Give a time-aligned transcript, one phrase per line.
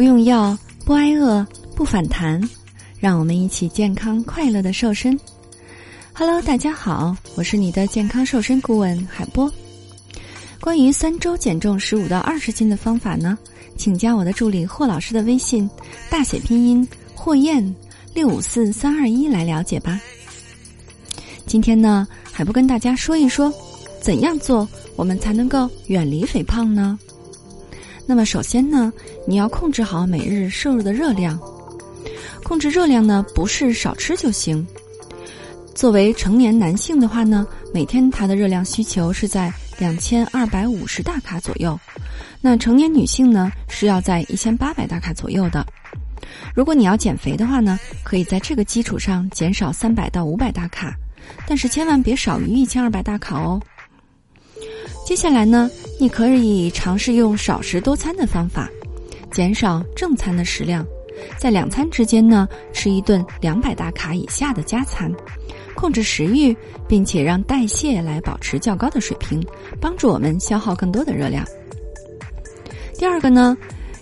[0.00, 2.40] 不用药，不挨饿，不反弹，
[2.98, 5.14] 让我们一起健康快乐的瘦身。
[6.14, 9.52] Hello，大家好，我是你的健康瘦身顾问海波。
[10.58, 13.36] 关于三周减重十五到二十斤的方法呢，
[13.76, 15.68] 请加我的助理霍老师的微信，
[16.08, 17.62] 大写拼音霍燕
[18.14, 20.00] 六五四三二一来了解吧。
[21.44, 23.52] 今天呢，海波跟大家说一说，
[24.00, 26.98] 怎样做我们才能够远离肥胖呢？
[28.10, 28.92] 那么首先呢，
[29.24, 31.38] 你要控制好每日摄入的热量。
[32.42, 34.66] 控制热量呢，不是少吃就行。
[35.76, 41.78] 作为成年男性的话呢，每天他的热量需求是在两千二百五十大卡左右。
[42.40, 45.64] 那成年女性呢，是要在一千八百大卡左右的。
[46.52, 50.92] 如果你要减肥的话呢，可以在这个基础上减少三百到五百大卡，
[51.46, 53.62] 但是千万别少于一千二百大卡哦。
[55.10, 58.70] 接下来呢，你可以尝试用少食多餐的方法，
[59.32, 60.86] 减少正餐的食量，
[61.36, 65.12] 在两餐之间呢吃一顿两百大卡以下的加餐，
[65.74, 69.44] 控制食欲，并且让代谢来保持较高的水平，
[69.80, 71.44] 帮助我们消耗更多的热量。
[72.96, 73.58] 第二个呢，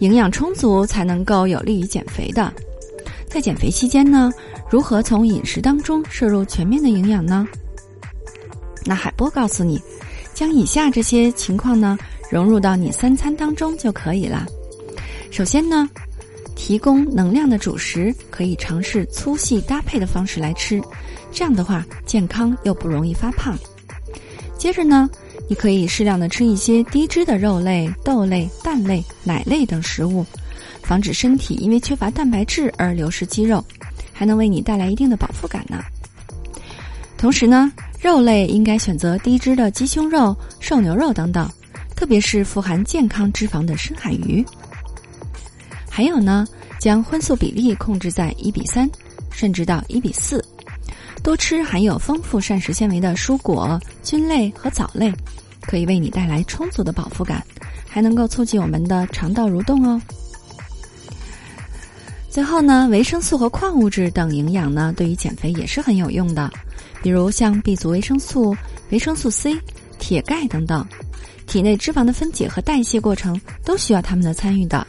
[0.00, 2.52] 营养充足才能够有利于减肥的。
[3.26, 4.30] 在减肥期间呢，
[4.68, 7.48] 如何从饮食当中摄入全面的营养呢？
[8.84, 9.80] 那海波告诉你。
[10.40, 11.98] 将以下这些情况呢
[12.30, 14.46] 融入到你三餐当中就可以了。
[15.30, 15.86] 首先呢，
[16.56, 20.80] 提供能量的主食可以尝试粗细搭配的方式来吃，
[21.30, 23.54] 这样的话健康又不容易发胖。
[24.56, 25.10] 接着呢，
[25.46, 30.24] 你可以适量的吃一些低脂的肉类、豆类、蛋类、奶类等食物，
[30.82, 33.62] 防止身体因为缺乏蛋白质而流失肌肉，
[34.10, 35.84] 还能为你带来一定的饱腹感呢。
[37.18, 37.70] 同时呢。
[38.00, 41.46] 肉类应该选择低脂的鸡胸肉、瘦牛肉等等，
[41.94, 44.44] 特别是富含健康脂肪的深海鱼。
[45.88, 46.46] 还有呢，
[46.78, 48.88] 将荤素比例控制在一比三，
[49.30, 50.42] 甚至到一比四。
[51.22, 55.12] 多吃含有丰富膳食纤维的蔬果、菌类和藻类，
[55.60, 57.44] 可以为你带来充足的饱腹感，
[57.86, 60.00] 还能够促进我们的肠道蠕动哦。
[62.30, 66.48] 最后呢，维生素和矿物质等营养呢，对于减肥也是很有用的。
[67.02, 68.56] 比如像 B 族维生素、
[68.90, 69.58] 维生素 C、
[69.98, 70.86] 铁、钙等等，
[71.48, 74.86] 体内脂肪的分解和代谢过程都需要它们的参与的。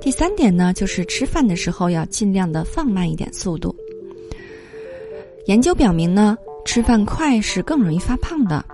[0.00, 3.74] 第三点呢，就是吃饭的时候要尽量的放慢一点速度。
[5.46, 8.64] 研究表明呢，吃饭快是更容易发胖的。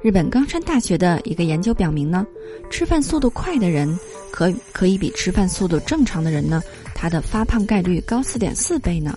[0.00, 2.26] 日本冈山大学的一个研究表明呢，
[2.70, 3.98] 吃饭速度快的人，
[4.34, 6.60] 可可以比吃饭速度正常的人呢，
[6.92, 9.16] 他的发胖概率高四点四倍呢。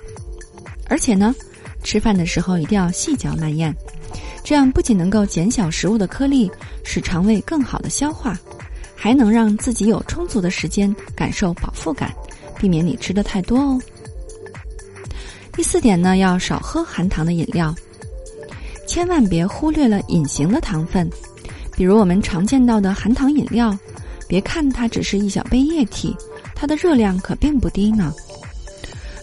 [0.88, 1.34] 而且呢，
[1.82, 3.76] 吃饭的时候一定要细嚼慢咽，
[4.44, 6.52] 这样不仅能够减小食物的颗粒，
[6.84, 8.40] 使肠胃更好的消化，
[8.96, 12.14] 还能让自己有充足的时间感受饱腹感，
[12.60, 13.82] 避免你吃的太多哦。
[15.52, 17.74] 第四点呢，要少喝含糖的饮料，
[18.86, 21.10] 千万别忽略了隐形的糖分，
[21.76, 23.76] 比如我们常见到的含糖饮料，
[24.28, 26.16] 别看它只是一小杯液体，
[26.56, 28.14] 它的热量可并不低呢。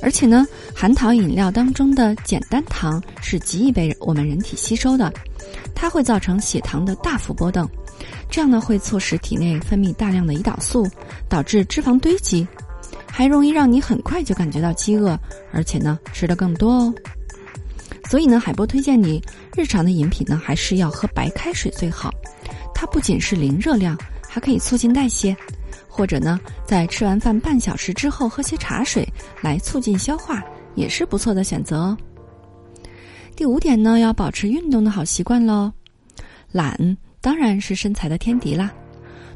[0.03, 5.11] 而且呢，含糖饮料当中的简单糖是极易被我们人体吸收的，
[5.75, 7.67] 它会造成血糖的大幅波动，
[8.29, 10.87] 这样呢会促使体内分泌大量的胰岛素，
[11.27, 12.47] 导致脂肪堆积，
[13.11, 15.19] 还容易让你很快就感觉到饥饿，
[15.53, 16.95] 而且呢吃的更多哦。
[18.11, 19.23] 所以呢，海波推荐你
[19.57, 22.11] 日常的饮品呢还是要喝白开水最好，
[22.75, 23.97] 它不仅是零热量，
[24.35, 25.37] 还可以促进代谢。
[25.89, 29.09] 或者呢，在吃完饭半小时之后喝些茶水
[29.41, 30.43] 来促进消化，
[30.75, 31.97] 也是不错的选择哦。
[33.37, 35.73] 第五点呢，要保持运动的好习惯喽。
[36.51, 38.73] 懒当然是身材的天敌啦，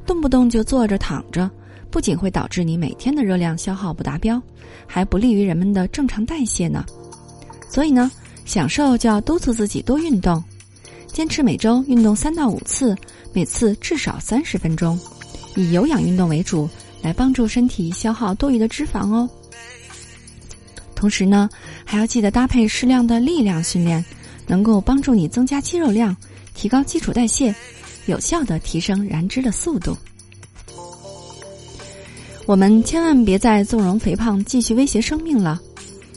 [0.04, 1.48] 动不动就坐着躺着，
[1.92, 4.42] 不仅会导致你每天的热量消耗不达标，
[4.84, 6.84] 还不利于人们的正常代谢呢。
[7.70, 8.10] 所以呢，
[8.44, 10.42] 享受就要督促自己多运动，
[11.06, 12.97] 坚持每周运动三到五次，
[13.33, 14.98] 每次至少三十分钟。
[15.57, 16.69] 以有氧运动为主，
[17.03, 19.28] 来帮助身体消耗多余的脂肪哦。
[20.95, 21.48] 同时呢，
[21.84, 24.04] 还要记得搭配适量的力量训练，
[24.47, 26.16] 能够帮助你增加肌肉量，
[26.54, 27.54] 提高基础代谢，
[28.07, 29.97] 有效的提升燃脂的速度。
[32.47, 35.60] 我们千万别再纵容肥胖继续威胁生命了。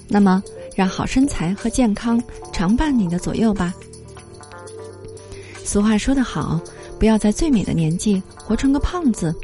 [0.07, 0.43] 那么，
[0.75, 2.21] 让好身材和健康
[2.53, 3.73] 常伴你的左右吧。
[5.63, 6.61] 俗话说得好。
[7.01, 9.35] 不要在最美的年纪活成个胖子。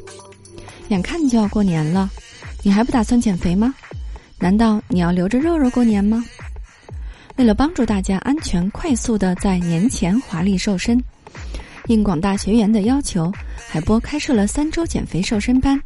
[0.90, 2.08] 眼看就要过年了，
[2.62, 3.74] 你还不打算减肥吗？
[4.38, 6.24] 难道你要留着肉肉过年吗？
[7.36, 11.04] 为了帮助大家安全快速的在年前华丽瘦身，
[11.88, 13.34] 应广大学员的要求，
[13.68, 15.82] 海波开设了三周减肥瘦身班。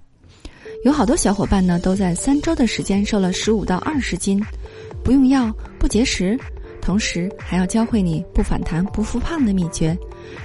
[0.84, 4.44] 有好多小伙伴呢，都在三周的时间瘦了十五到二十斤，
[5.06, 6.38] 不用药，不节食，
[6.82, 9.98] 同时还要教会你不反弹、不复胖的秘诀，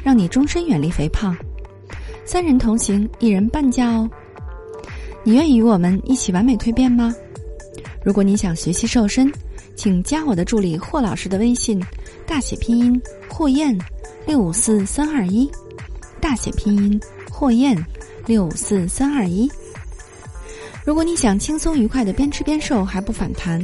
[0.03, 1.37] 让你终身远离肥胖。
[2.25, 4.09] 三人同行，一人半价哦。
[5.23, 7.15] 你愿意与我们一起完美蜕变吗？
[8.05, 9.33] 如果你想学习瘦身，
[9.75, 11.83] 请加我的助理霍老师的微信，
[12.27, 13.77] 大写拼音霍燕
[14.27, 15.51] 六五四三二一，
[16.21, 17.01] 大写拼音
[17.31, 17.77] 霍燕
[18.27, 19.51] 六五四三二一。
[20.85, 23.61] 如果你想轻松愉快的边吃边瘦还不反弹，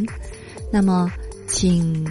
[0.72, 1.08] 那么
[1.46, 2.04] 请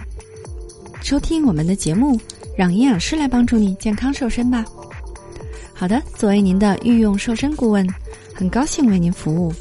[1.02, 2.18] 收听我们的节目，
[2.62, 4.64] 让营养师来帮助你健康瘦身吧。
[5.74, 7.92] 好的，作为您的御用瘦身顾问。
[8.36, 9.52] 很高兴为您服务。